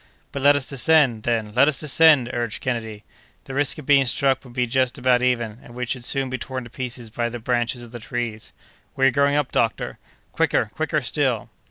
[0.31, 1.53] "But let us descend, then!
[1.53, 3.03] let us descend!" urged Kennedy.
[3.43, 6.39] "The risk of being struck would be just about even, and we should soon be
[6.39, 8.51] torn to pieces by the branches of the trees!"
[8.95, 9.99] "We are going up, doctor!"
[10.31, 11.51] "Quicker, quicker still!"